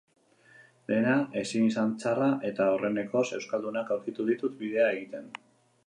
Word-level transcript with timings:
Dena 0.91 1.13
ezin 1.41 1.67
izan 1.73 1.93
txarra 2.03 2.31
eta 2.51 2.69
aurrenekoz 2.71 3.25
euskaldunak 3.41 3.93
aurkitu 3.97 4.27
ditut 4.33 4.61
bidea 4.65 4.91
egiten. 4.97 5.31